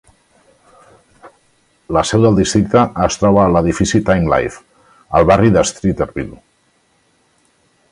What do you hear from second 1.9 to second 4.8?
La seu del districte es troba a l'edifici Time-Life,